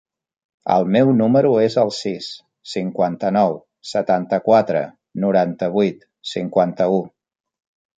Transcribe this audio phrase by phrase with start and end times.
[0.75, 2.31] El meu número es el sis,
[2.73, 3.55] cinquanta-nou,
[3.93, 4.85] setanta-quatre,
[5.29, 7.03] noranta-vuit, cinquanta-u.